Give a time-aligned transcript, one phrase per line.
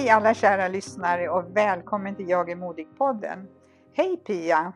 [0.00, 3.46] Hej alla kära lyssnare och välkommen till Jag är modig-podden.
[3.92, 4.72] Hej Pia!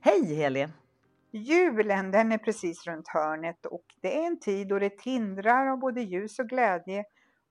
[0.00, 0.68] Hej Heli!
[1.30, 5.78] Julen den är precis runt hörnet och det är en tid då det tindrar av
[5.78, 7.04] både ljus och glädje.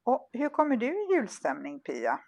[0.04, 2.20] Och hur kommer du i julstämning Pia?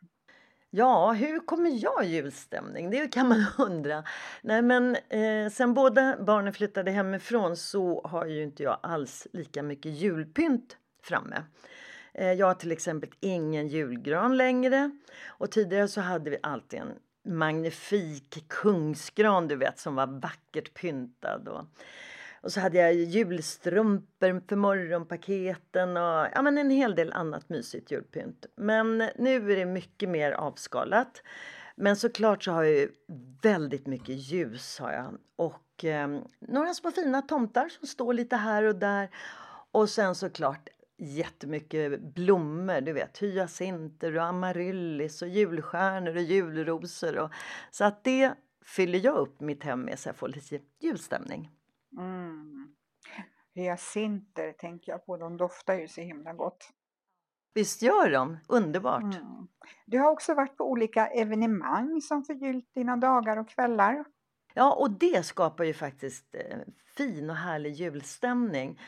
[0.69, 2.89] Ja, hur kommer jag i julstämning?
[2.89, 4.03] Det kan man undra.
[4.41, 9.63] Nej, men eh, sen båda barnen flyttade hemifrån så har ju inte jag alls lika
[9.63, 11.43] mycket julpynt framme.
[12.13, 14.91] Eh, jag har till exempel ingen julgran längre
[15.27, 16.93] och tidigare så hade vi alltid en
[17.25, 21.47] magnifik kungsgran du vet som var vackert pyntad.
[21.47, 21.65] Och,
[22.41, 27.91] och så hade jag julstrumpor för morgonpaketen och ja, men en hel del annat mysigt
[27.91, 28.45] julpynt.
[28.55, 31.21] Men nu är det mycket mer avskalat.
[31.75, 32.89] Men såklart så har jag ju
[33.41, 35.17] väldigt mycket ljus har jag.
[35.35, 39.09] Och eh, några små fina tomtar som står lite här och där.
[39.71, 40.69] Och sen såklart
[41.03, 47.17] jättemycket blommor, du vet hyacinter och amaryllis och julstjärnor och julrosor.
[47.17, 47.31] Och,
[47.71, 48.33] så att det
[48.65, 51.49] fyller jag upp mitt hem med så jag får lite julstämning.
[51.97, 52.75] Mm.
[53.55, 56.69] Hyacinter tänker jag på, de doftar ju så himla gott.
[57.53, 58.37] Visst gör de?
[58.47, 59.03] Underbart!
[59.03, 59.47] Mm.
[59.85, 64.05] Du har också varit på olika evenemang som förgyllt dina dagar och kvällar.
[64.53, 66.57] Ja, och det skapar ju faktiskt eh,
[66.97, 68.79] fin och härlig julstämning.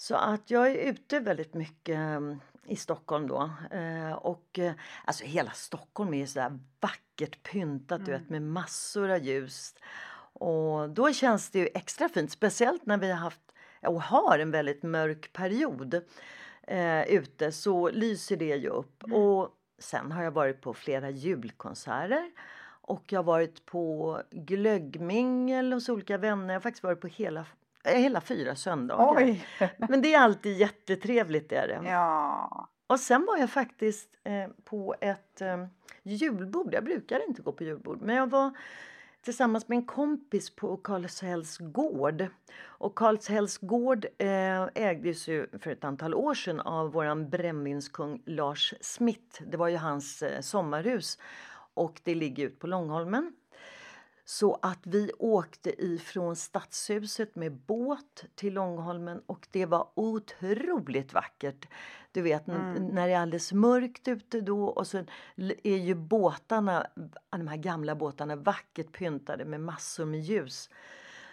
[0.00, 3.50] Så att jag är ute väldigt mycket mm, i Stockholm då.
[3.70, 4.72] Eh, och eh,
[5.04, 8.04] alltså hela Stockholm är ju sådär vackert pyntat mm.
[8.04, 9.74] du vet, med massor av ljus.
[10.32, 13.40] Och då känns det ju extra fint, speciellt när vi har haft
[13.82, 15.94] och har en väldigt mörk period
[16.62, 19.04] eh, ute så lyser det ju upp.
[19.04, 19.16] Mm.
[19.16, 22.30] Och sen har jag varit på flera julkonserter
[22.82, 26.46] och jag har varit på glöggmingel hos olika vänner.
[26.46, 27.46] Jag har faktiskt varit på hela
[27.84, 29.16] hela fyra söndagar.
[29.16, 29.46] Oj.
[29.88, 31.52] Men det är alltid jättetrevligt.
[31.52, 31.90] Är det.
[31.90, 32.68] Ja.
[32.86, 35.66] Och sen var jag faktiskt eh, på ett eh,
[36.02, 36.74] julbord.
[36.74, 38.02] Jag brukar inte gå på julbord.
[38.02, 38.50] Men jag var
[39.22, 42.26] tillsammans med en kompis på Karlshälls gård.
[42.62, 48.74] Och Karlshälls gård eh, ägdes ju för ett antal år sedan av våran brännvinskung Lars
[48.80, 49.42] Smith.
[49.46, 51.18] Det var ju hans eh, sommarhus.
[51.74, 53.32] Och det ligger ut på Långholmen.
[54.30, 61.68] Så att vi åkte ifrån Stadshuset med båt till Långholmen och det var otroligt vackert.
[62.12, 62.86] Du vet mm.
[62.86, 65.04] när det är alldeles mörkt ute då och så
[65.62, 66.86] är ju båtarna,
[67.30, 70.70] de här gamla båtarna vackert pyntade med massor med ljus.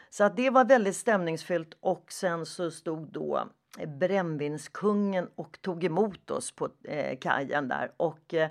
[0.09, 3.47] Så att det var väldigt stämningsfyllt och sen så stod då
[3.87, 8.49] brännvinskungen och tog emot oss på eh, kajen där och eh,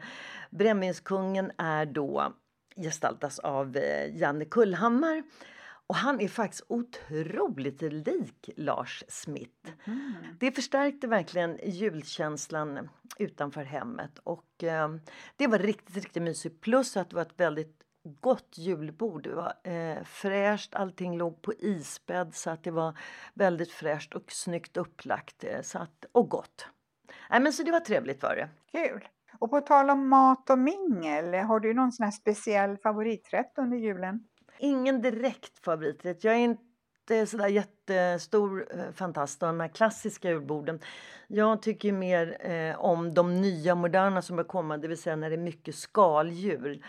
[0.51, 2.33] brännvinskungen är då
[2.77, 5.23] gestaltas av eh, Janne Kullhammar.
[5.89, 9.71] Och han är faktiskt otroligt lik Lars Smith.
[9.85, 10.13] Mm.
[10.41, 12.89] Det förstärkte verkligen julkänslan
[13.19, 14.19] utanför hemmet.
[14.19, 14.89] Och eh,
[15.37, 16.61] Det var riktigt, riktigt mysigt.
[16.61, 17.83] Plus att det var ett väldigt
[18.21, 19.23] gott julbord.
[19.23, 22.99] Det var eh, fräscht, allting låg på isbädd så att det var
[23.35, 25.45] väldigt fräscht och snyggt upplagt.
[25.45, 26.67] Eh, så att, och gott.
[27.31, 28.49] Nej, men så det var trevligt var det.
[28.73, 29.09] Kul!
[29.39, 33.77] Och på tal om mat och mingel, har du någon sån här speciell favoriträtt under
[33.77, 34.25] julen?
[34.59, 36.25] Ingen direkt favoriträtt.
[36.25, 40.81] Jag är inte sådär jättestor eh, fantast av de här klassiska julborden.
[41.29, 45.31] Jag tycker mer eh, om de nya moderna som har kommit, det vill säga när
[45.31, 46.83] det är mycket skaldjur.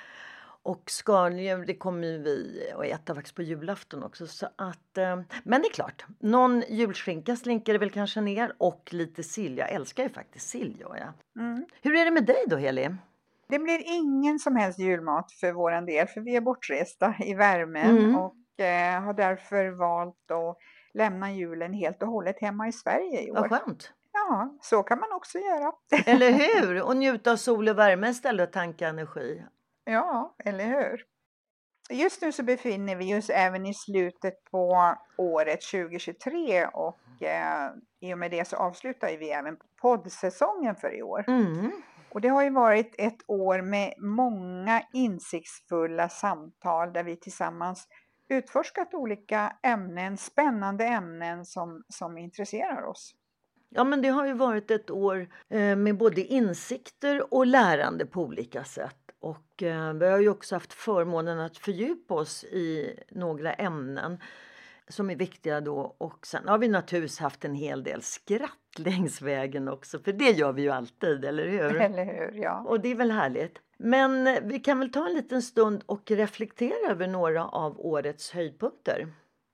[0.68, 4.28] Och skaldjur det kommer vi att äta faktiskt på julafton också.
[4.28, 8.90] Så att, eh, men det är klart, någon julskinka slinker det väl kanske ner och
[8.94, 9.58] lite sill.
[9.58, 10.84] Jag älskar ju faktiskt sill.
[10.90, 11.14] Ja.
[11.42, 11.66] Mm.
[11.81, 12.96] Hur är det med dig då Heli?
[13.48, 17.98] Det blir ingen som helst julmat för våran del för vi är bortresta i värmen.
[17.98, 18.16] Mm.
[18.16, 20.58] Och eh, har därför valt att
[20.94, 23.36] lämna julen helt och hållet hemma i Sverige i år.
[23.36, 23.94] Vad skönt!
[24.13, 25.72] Ja, så kan man också göra.
[26.06, 26.31] Eller
[26.62, 26.84] hur?
[26.84, 29.44] Och njuta av sol och värme istället och tanka energi.
[29.89, 31.04] Ja, eller hur?
[31.89, 37.69] Just nu så befinner vi oss även i slutet på året 2023 och eh,
[38.00, 41.24] i och med det så avslutar vi även poddsäsongen för i år.
[41.28, 41.72] Mm.
[42.10, 47.88] Och det har ju varit ett år med många insiktsfulla samtal där vi tillsammans
[48.30, 53.16] utforskat olika ämnen, spännande ämnen som, som intresserar oss.
[53.69, 58.22] Ja, men det har ju varit ett år eh, med både insikter och lärande på
[58.22, 59.06] olika sätt.
[59.27, 64.18] Och eh, vi har ju också haft förmånen att fördjupa oss i några ämnen
[64.88, 65.95] som är viktiga då.
[65.97, 70.31] Och sen har vi naturligtvis haft en hel del skratt längs vägen också, för det
[70.31, 71.75] gör vi ju alltid, eller hur?
[71.81, 72.41] Eller hur?
[72.41, 72.65] Ja.
[72.68, 73.59] Och det är väl härligt.
[73.77, 78.31] Men eh, vi kan väl ta en liten stund och reflektera över några av årets
[78.31, 79.07] höjdpunkter.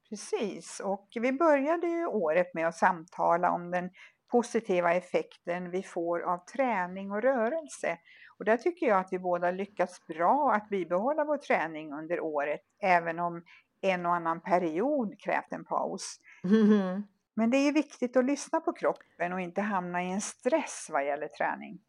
[0.09, 3.89] Precis, och vi började ju året med att samtala om den
[4.31, 7.97] positiva effekten vi får av träning och rörelse.
[8.43, 12.61] Och där tycker jag att vi båda lyckats bra att bibehålla vår träning under året,
[12.81, 13.43] även om
[13.81, 16.19] en och annan period krävt en paus.
[16.43, 17.07] Mhm.
[17.35, 21.05] Men det är viktigt att lyssna på kroppen och inte hamna i en stress vad
[21.05, 21.79] gäller träning.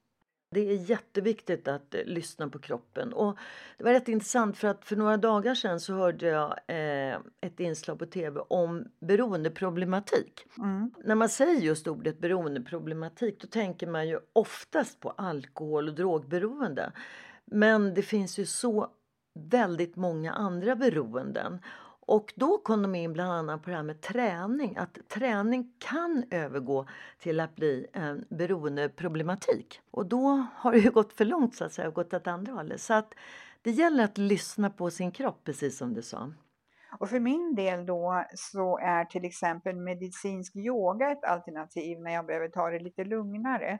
[0.54, 3.12] Det är jätteviktigt att eh, lyssna på kroppen.
[3.12, 3.38] Och
[3.78, 7.60] det var rätt intressant för att för några dagar sedan så hörde jag eh, ett
[7.60, 10.46] inslag på tv om beroendeproblematik.
[10.58, 10.90] Mm.
[11.04, 16.92] När man säger just ordet beroendeproblematik då tänker man ju oftast på alkohol och drogberoende.
[17.44, 18.90] Men det finns ju så
[19.34, 21.58] väldigt många andra beroenden.
[22.06, 24.76] Och då kom de in bland annat på det här med träning.
[24.76, 26.86] Att träning kan övergå
[27.18, 29.80] till att bli en beroendeproblematik.
[29.90, 32.52] Och då har det ju gått för långt så att säga och gått åt andra
[32.52, 32.80] hållet.
[32.80, 33.14] Så att
[33.62, 36.32] det gäller att lyssna på sin kropp precis som du sa.
[36.98, 42.26] Och för min del då så är till exempel medicinsk yoga ett alternativ när jag
[42.26, 43.78] behöver ta det lite lugnare.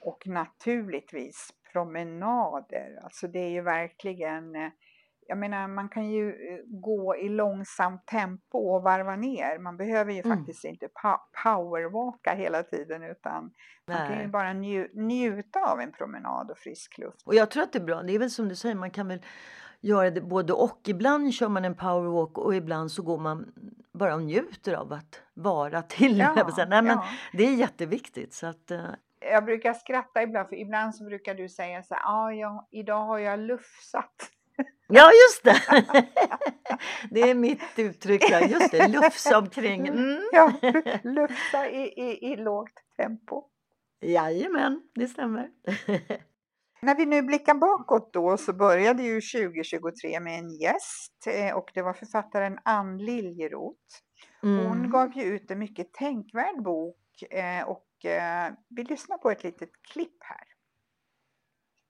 [0.00, 3.00] Och naturligtvis promenader.
[3.02, 4.70] Alltså det är ju verkligen eh,
[5.28, 9.58] jag menar, man kan ju eh, gå i långsamt tempo och varva ner.
[9.58, 10.38] Man behöver ju Mm.
[10.38, 10.88] faktiskt inte
[11.44, 13.50] powerwalka hela tiden utan
[13.88, 14.28] man kan ju Nej.
[14.28, 17.22] bara nju- njuta av en promenad och frisk luft.
[17.26, 18.02] Och jag tror att det är bra.
[18.02, 19.22] Det är väl som du säger, man kan väl
[19.80, 20.80] göra det både och.
[20.86, 23.52] Ibland kör man en powerwalk och ibland så går man
[23.92, 26.18] bara och njuter av att vara till.
[26.18, 27.04] Ja, Nej, men ja.
[27.32, 28.34] Det är jätteviktigt.
[28.34, 28.84] Så att, eh,
[29.32, 33.04] Jag brukar skratta ibland, för ibland så brukar du säga så här, ah, ja, idag
[33.04, 34.14] har jag lufsat.
[34.88, 35.62] Ja, just det!
[37.10, 38.30] det är mitt uttryck.
[38.30, 38.48] Där.
[38.48, 39.88] Just det, lufsa omkring.
[39.88, 40.20] Mm.
[40.32, 40.52] Ja,
[41.04, 43.44] lufsa i, i, i lågt tempo.
[44.00, 45.50] Jajamän, det stämmer.
[46.82, 51.70] När vi nu blickar bakåt då så började ju 2023 med en gäst eh, och
[51.74, 53.78] det var författaren Ann Liljeroth.
[54.40, 54.90] Hon Mm.
[54.90, 59.70] gav ju ut en mycket tänkvärd bok eh, och eh, vi lyssnar på ett litet
[59.92, 60.44] klipp här.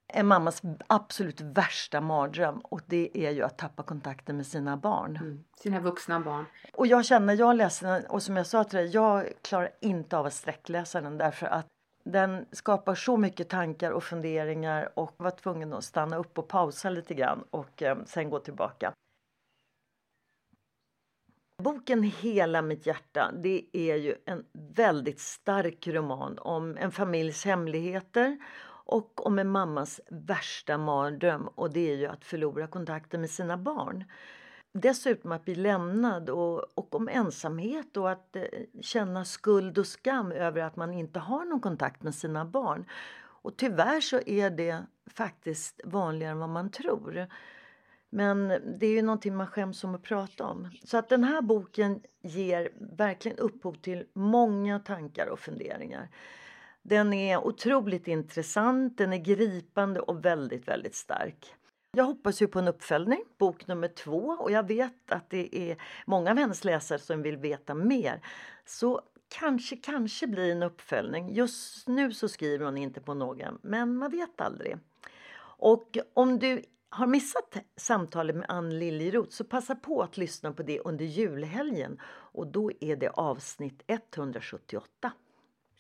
[0.08, 5.16] En mammas absolut värsta mardröm och det är ju att tappa kontakten med sina barn.
[5.16, 5.44] Mm.
[5.56, 6.44] Sina vuxna barn.
[6.72, 10.26] Och jag känner, jag läser och som jag sa till dig, jag klarar inte av
[10.26, 11.66] att sträckläsa den därför att
[12.04, 16.90] den skapar så mycket tankar och funderingar och var tvungen att stanna upp och pausa
[16.90, 18.92] lite grann och eh, sen gå tillbaka.
[21.62, 28.38] Boken Hela mitt hjärta det är ju en väldigt stark roman om en familjs hemligheter
[28.88, 33.56] och om en mammas värsta mardröm och det är ju att förlora kontakten med sina
[33.56, 34.04] barn.
[34.72, 38.42] Dessutom att bli lämnad och, och om ensamhet och att eh,
[38.80, 42.84] känna skuld och skam över att man inte har någon kontakt med sina barn.
[43.20, 47.26] Och tyvärr så är det faktiskt vanligare än vad man tror.
[48.10, 50.70] Men det är ju någonting man skäms om att prata om.
[50.84, 56.08] Så att den här boken ger verkligen upphov till många tankar och funderingar.
[56.88, 61.54] Den är otroligt intressant, den är gripande och väldigt, väldigt stark.
[61.92, 65.76] Jag hoppas ju på en uppföljning, bok nummer två, och jag vet att det är
[66.06, 68.20] många av hennes läsare som vill veta mer.
[68.66, 71.34] Så kanske, kanske blir en uppföljning.
[71.34, 74.78] Just nu så skriver hon inte på någon, men man vet aldrig.
[75.40, 80.62] Och om du har missat samtalet med Ann Liljeroth så passa på att lyssna på
[80.62, 85.12] det under julhelgen och då är det avsnitt 178.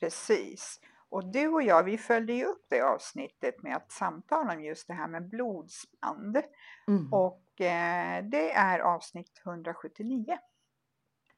[0.00, 0.80] Precis.
[1.10, 4.86] Och du och jag, vi följde ju upp det avsnittet med att samtala om just
[4.86, 6.38] det här med blodsband.
[6.88, 7.12] Mm.
[7.12, 10.38] Och eh, det är avsnitt 179.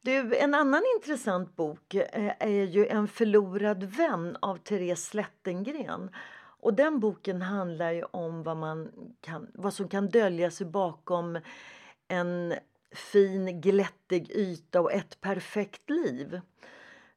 [0.02, 6.10] Du, en annan intressant bok eh, är ju En förlorad vän av Therese Slättengren.
[6.60, 11.38] Och den boken handlar ju om vad, man kan, vad som kan dölja sig bakom
[12.08, 12.54] en
[12.92, 16.40] fin glättig yta och ett perfekt liv.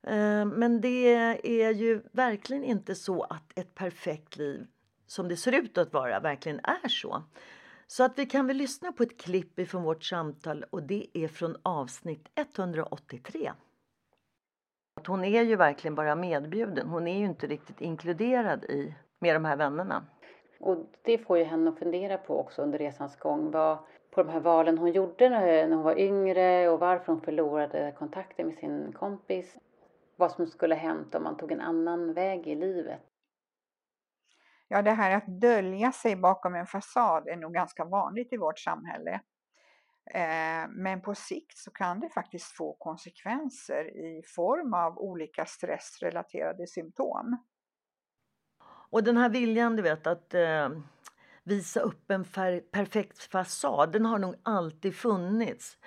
[0.03, 4.67] Eh, men det är ju verkligen inte så att ett perfekt liv
[5.07, 7.23] som det ser ut att vara verkligen är så.
[7.87, 11.27] Så att vi kan väl lyssna på ett klipp ifrån vårt samtal och det är
[11.27, 13.51] från avsnitt 183.
[15.07, 16.89] Hon är ju verkligen bara medbjuden.
[16.89, 20.05] Hon är ju inte riktigt inkluderad i med de här vännerna.
[20.59, 23.51] Och det får ju henne att fundera på också under resans gång.
[23.51, 23.77] Vad,
[24.11, 28.45] på de här valen hon gjorde när hon var yngre och varför hon förlorade kontakten
[28.45, 29.57] med sin kompis.
[30.15, 33.01] Vad som skulle hänt om man tog en annan väg i livet.
[34.67, 38.59] Ja, det här att dölja sig bakom en fasad är nog ganska vanligt i vårt
[38.59, 39.21] samhälle.
[40.05, 46.67] Eh, men på sikt så kan det faktiskt få konsekvenser i form av olika stressrelaterade
[46.67, 47.37] symptom.
[48.89, 50.69] Och den här viljan, du vet, att eh,
[51.43, 52.25] visa upp en
[52.71, 55.77] perfekt fasad, den har nog alltid funnits.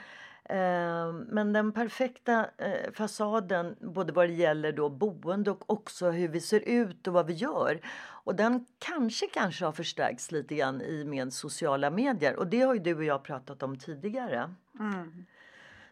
[0.49, 6.29] Eh, men den perfekta eh, fasaden, både vad det gäller då boende och också hur
[6.29, 7.81] vi ser ut och vad vi gör.
[8.25, 12.37] Och den kanske, kanske har förstärkts lite grann i med sociala medier.
[12.37, 14.55] Och det har ju du och jag pratat om tidigare.
[14.81, 15.27] Mm.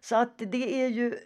[0.00, 1.18] Så att det är ju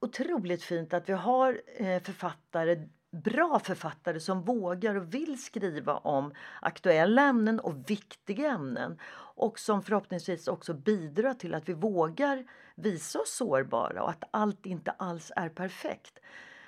[0.00, 6.34] otroligt fint att vi har eh, författare bra författare som vågar och vill skriva om
[6.62, 8.98] aktuella ämnen och viktiga ämnen
[9.36, 14.66] och som förhoppningsvis också bidrar till att vi vågar visa oss sårbara och att allt
[14.66, 16.18] inte alls är perfekt.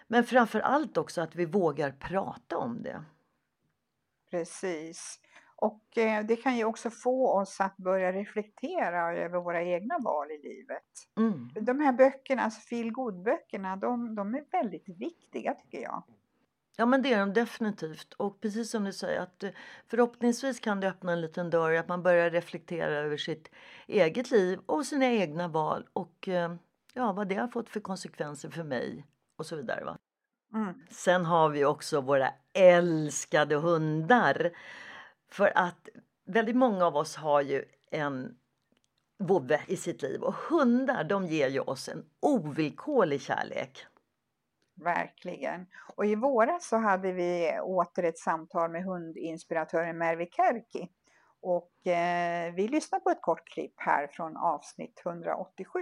[0.09, 3.05] Men framför allt också att vi vågar prata om det.
[4.31, 5.21] Precis.
[5.57, 10.31] Och eh, det kan ju också få oss att börja reflektera över våra egna val
[10.31, 10.83] i livet.
[11.19, 11.51] Mm.
[11.61, 12.93] De här böckerna, alltså feel
[13.25, 16.03] böckerna de, de är väldigt viktiga tycker jag.
[16.77, 18.13] Ja men det är de definitivt.
[18.13, 19.51] Och precis som du säger att eh,
[19.87, 23.51] förhoppningsvis kan det öppna en liten dörr att man börjar reflektera över sitt
[23.87, 26.55] eget liv och sina egna val och eh,
[26.95, 29.85] ja, vad det har fått för konsekvenser för mig och så vidare.
[29.85, 29.99] Va?
[30.55, 30.75] Mm.
[30.91, 34.51] Sen har vi också våra älskade hundar.
[35.29, 35.89] För att
[36.27, 38.37] väldigt många av oss har ju en
[39.19, 43.87] vovve i sitt liv och hundar de ger ju oss en ovillkorlig kärlek.
[44.83, 45.67] Verkligen.
[45.97, 50.89] Och i våras så hade vi åter ett samtal med hundinspiratören Mervi Kerki.
[51.43, 55.81] Och eh, vi lyssnar på ett kort klipp här från avsnitt 187.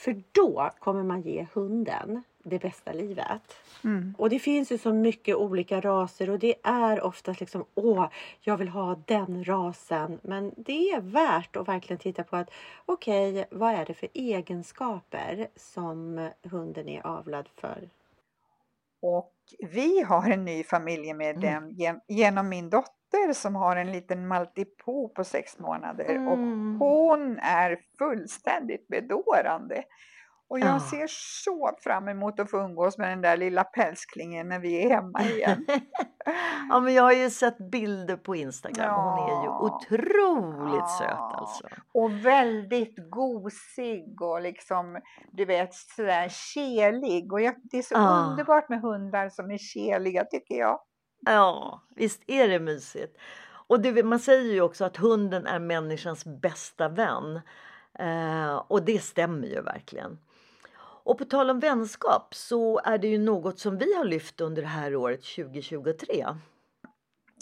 [0.00, 3.56] För då kommer man ge hunden det bästa livet.
[3.84, 4.14] Mm.
[4.18, 8.06] Och det finns ju så mycket olika raser och det är oftast liksom åh,
[8.40, 10.20] jag vill ha den rasen.
[10.22, 12.50] Men det är värt att verkligen titta på att
[12.86, 17.88] okej, okay, vad är det för egenskaper som hunden är avlad för?
[19.02, 22.00] Och vi har en ny familjemedlem mm.
[22.08, 22.99] genom min dotter
[23.34, 26.28] som har en liten maltipoo på sex månader mm.
[26.28, 26.38] och
[26.88, 29.84] hon är fullständigt bedårande.
[30.50, 30.80] Och jag ja.
[30.80, 31.06] ser
[31.44, 35.22] så fram emot att få umgås med den där lilla pälsklingen när vi är hemma
[35.22, 35.66] igen.
[36.70, 39.16] ja, men jag har ju sett bilder på Instagram ja.
[39.16, 40.96] hon är ju otroligt ja.
[40.98, 41.68] söt alltså.
[41.94, 45.00] Och väldigt gosig och liksom,
[45.32, 47.32] du vet, sådär kelig.
[47.32, 50.80] Och jag, det är så underbart med hundar som är keliga tycker jag.
[51.20, 53.18] Ja, visst är det mysigt.
[53.70, 57.40] Och det, man säger ju också att hunden är människans bästa vän.
[57.98, 60.18] Eh, och det stämmer ju verkligen.
[61.04, 64.62] Och på tal om vänskap så är det ju något som vi har lyft under
[64.62, 66.26] det här året 2023.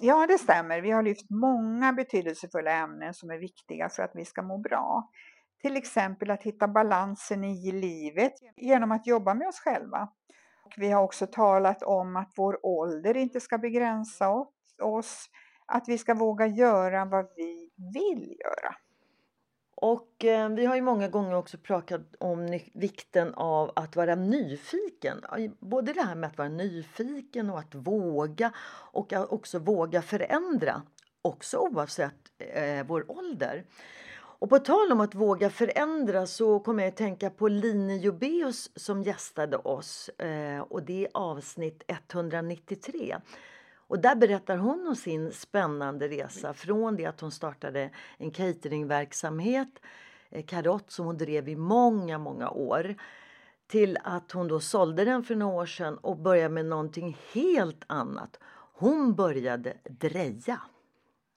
[0.00, 0.80] Ja, det stämmer.
[0.80, 5.10] Vi har lyft många betydelsefulla ämnen som är viktiga för att vi ska må bra.
[5.62, 10.08] Till exempel att hitta balansen i livet genom att jobba med oss själva.
[10.68, 14.28] Och vi har också talat om att vår ålder inte ska begränsa
[14.82, 15.26] oss,
[15.66, 18.74] att vi ska våga göra vad vi vill göra.
[19.74, 25.24] Och eh, vi har ju många gånger också pratat om vikten av att vara nyfiken.
[25.60, 28.52] Både det här med att vara nyfiken och att våga
[28.92, 30.82] och att också våga förändra.
[31.22, 33.64] Också oavsett eh, vår ålder.
[34.40, 38.70] Och på tal om att våga förändra så kommer jag att tänka på Line Jobeus
[38.76, 40.08] som gästade oss.
[40.08, 43.16] Eh, och det är avsnitt 193.
[43.74, 49.78] Och där berättar hon om sin spännande resa från det att hon startade en cateringverksamhet,
[50.30, 52.94] eh, Karott, som hon drev i många, många år
[53.66, 57.84] till att hon då sålde den för några år sedan och började med någonting helt
[57.86, 58.38] annat.
[58.74, 60.60] Hon började dreja.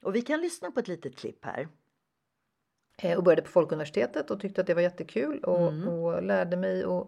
[0.04, 1.68] Och vi kan lyssna på ett litet klipp här.
[2.98, 5.88] Eh, och började på Folkuniversitetet och tyckte att det var jättekul och, mm.
[5.88, 7.08] och lärde mig att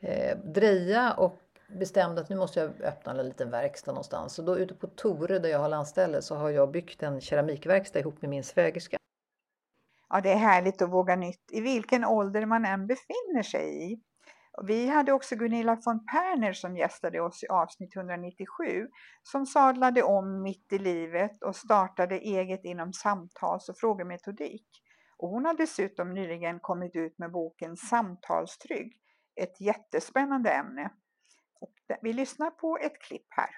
[0.00, 4.34] eh, dreja och bestämde att nu måste jag öppna en liten verkstad någonstans.
[4.34, 7.98] Så då ute på Tore där jag har landställe så har jag byggt en keramikverkstad
[7.98, 8.96] ihop med min svägerska.
[10.08, 14.00] Ja, det är härligt att våga nytt i vilken ålder man än befinner sig i.
[14.62, 18.88] Vi hade också Gunilla von Perner som gästade oss i avsnitt 197
[19.22, 24.66] som sadlade om mitt i livet och startade eget inom samtals och frågemetodik.
[25.18, 28.96] Och hon har dessutom nyligen kommit ut med boken Samtalstrygg,
[29.40, 30.90] ett jättespännande ämne.
[31.60, 33.50] Och vi lyssnar på ett klipp här.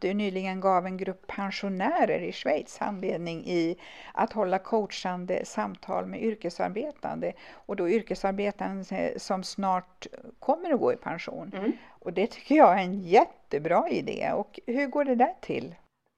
[0.00, 3.80] Du nyligen gav en grupp pensionärer i Schweiz handledning i
[4.14, 10.06] att hålla coachande samtal med yrkesarbetande och då yrkesarbetande som snart
[10.38, 11.52] kommer att gå i pension.
[11.54, 11.72] Mm.
[12.00, 14.32] Och det tycker jag är en jättebra idé.
[14.32, 15.74] Och hur går det där till?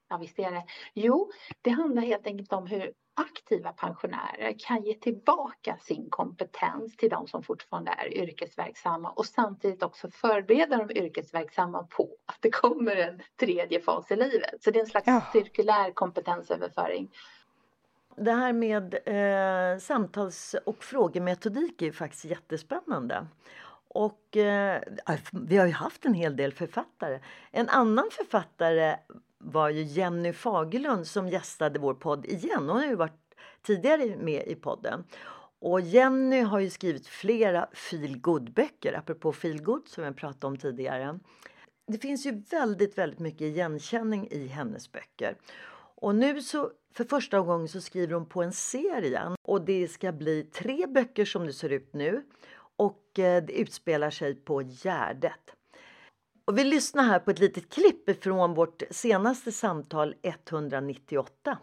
[0.09, 0.63] Ja, visst är det.
[0.93, 1.31] Jo,
[1.61, 7.27] det handlar helt enkelt om hur aktiva pensionärer kan ge tillbaka sin kompetens till de
[7.27, 13.21] som fortfarande är yrkesverksamma och samtidigt också förbereda de yrkesverksamma på att det kommer en
[13.39, 14.63] tredje fas i livet.
[14.63, 15.21] Så det är en slags ja.
[15.31, 17.09] cirkulär kompetensöverföring.
[18.15, 23.27] Det här med eh, samtals och frågemetodik är faktiskt jättespännande.
[23.87, 24.81] Och eh,
[25.31, 27.19] vi har ju haft en hel del författare.
[27.51, 28.97] En annan författare
[29.37, 32.69] var ju Jenny Fagerlund som gästade vår podd igen.
[32.69, 35.03] Hon har ju varit tidigare med i podden.
[35.59, 41.19] Och Jenny har ju skrivit flera feelgood-böcker, apropå feelgood som jag pratade om tidigare.
[41.87, 45.37] Det finns ju väldigt, väldigt mycket igenkänning i hennes böcker.
[45.95, 50.11] Och nu så för första gången så skriver hon på en serie och det ska
[50.11, 52.23] bli tre böcker som det ser ut nu
[52.77, 55.56] och eh, det utspelar sig på Gärdet.
[56.47, 61.57] Och vi lyssnar här på ett litet klipp från vårt senaste samtal 198.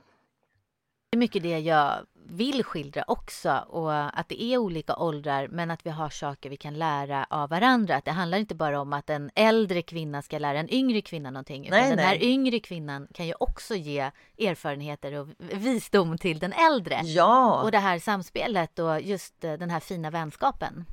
[1.10, 5.70] Det är mycket det jag vill skildra också och att det är olika åldrar men
[5.70, 7.96] att vi har saker vi kan lära av varandra.
[7.96, 11.30] Att det handlar inte bara om att en äldre kvinna ska lära en yngre kvinna
[11.30, 16.38] någonting utan nej, den här yngre kvinnan kan ju också ge erfarenheter och visdom till
[16.38, 17.00] den äldre.
[17.04, 17.62] Ja!
[17.62, 20.84] Och det här samspelet och just eh, den här fina vänskapen.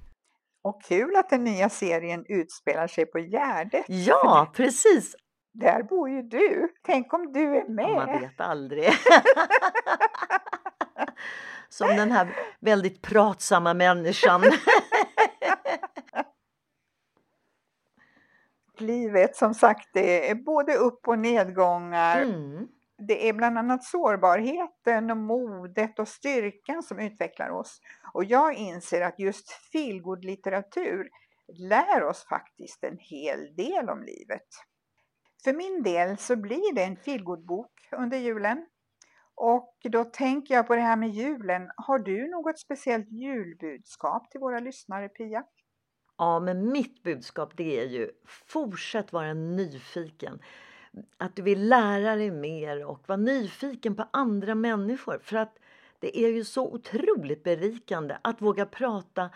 [0.64, 3.86] Och kul att den nya serien utspelar sig på Gärdet.
[3.88, 5.16] Ja, precis.
[5.54, 6.74] Där bor ju du.
[6.86, 7.96] Tänk om du är med.
[7.96, 8.90] man vet aldrig.
[11.70, 14.44] Som den här väldigt pratsamma människan.
[18.78, 22.22] Livet som sagt det är både upp och nedgångar.
[22.22, 22.68] Mm.
[23.08, 27.82] Det är bland annat sårbarheten och modet och styrkan som utvecklar oss.
[28.14, 31.10] Och jag inser att just feelgood-litteratur
[31.54, 34.48] lär oss faktiskt en hel del om livet.
[35.44, 38.66] För min del så blir det en feelgood-bok under julen.
[39.36, 41.72] Och då tänker jag på det här med julen.
[41.76, 45.44] Har du något speciellt julbudskap till våra lyssnare, Pia?
[46.18, 48.12] Ja, men mitt budskap det är ju
[48.48, 50.40] fortsätt vara nyfiken.
[51.18, 55.20] Att du vill lära dig mer och vara nyfiken på andra människor.
[55.24, 55.60] För att
[56.00, 59.30] det är ju så otroligt berikande att våga prata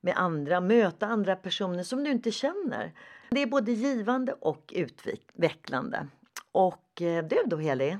[0.00, 2.92] med andra, möta andra personer som du inte känner.
[3.30, 6.06] Det är både givande och utvecklande.
[6.52, 7.98] Och eh, du då Heli?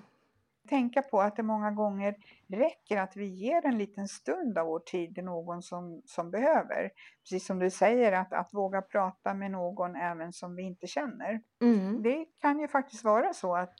[0.68, 2.14] Tänka på att det många gånger
[2.48, 6.90] räcker att vi ger en liten stund av vår tid till någon som, som behöver.
[7.22, 11.40] Precis som du säger, att, att våga prata med någon även som vi inte känner.
[11.62, 12.02] Mm.
[12.02, 13.78] Det kan ju faktiskt vara så att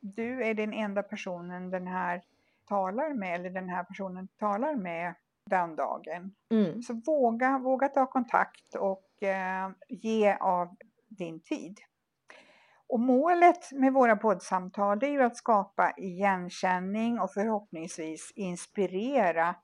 [0.00, 2.22] du är den enda personen den här
[2.68, 5.14] talar med eller den här personen talar med
[5.50, 6.34] den dagen.
[6.50, 6.82] Mm.
[6.82, 10.76] Så våga, våga ta kontakt och eh, ge av
[11.08, 11.80] din tid.
[12.88, 19.54] Och målet med våra poddsamtal är ju att skapa igenkänning och förhoppningsvis inspirera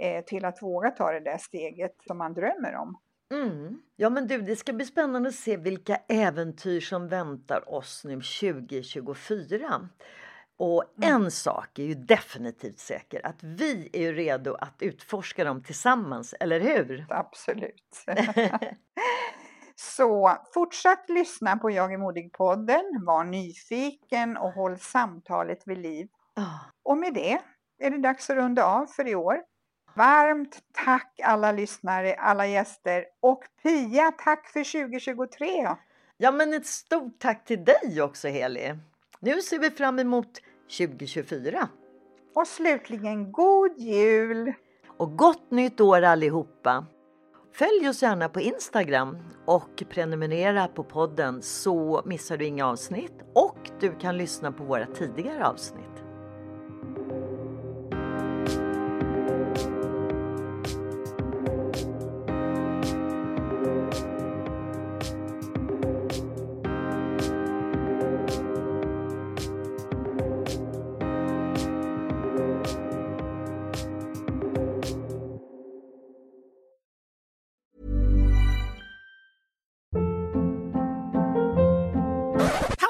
[0.00, 2.98] eh, till att våga ta det där steget som man drömmer om.
[3.34, 3.82] Mm.
[3.96, 8.14] Ja men du, det ska bli spännande att se vilka äventyr som väntar oss nu
[8.14, 9.88] 2024.
[10.56, 11.14] Och mm.
[11.14, 16.60] en sak är ju definitivt säker, att vi är redo att utforska dem tillsammans, eller
[16.60, 17.06] hur?
[17.08, 18.04] Absolut.
[19.80, 26.08] Så fortsatt lyssna på Jag är modig-podden, var nyfiken och håll samtalet vid liv.
[26.36, 26.56] Oh.
[26.82, 27.40] Och med det
[27.78, 29.36] är det dags att runda av för i år.
[29.94, 35.76] Varmt tack alla lyssnare, alla gäster och Pia, tack för 2023!
[36.16, 38.74] Ja, men ett stort tack till dig också Heli.
[39.20, 40.40] Nu ser vi fram emot
[40.78, 41.68] 2024.
[42.34, 44.52] Och slutligen god jul!
[44.96, 46.86] Och gott nytt år allihopa!
[47.52, 53.70] Följ oss gärna på Instagram och prenumerera på podden så missar du inga avsnitt och
[53.80, 55.89] du kan lyssna på våra tidigare avsnitt.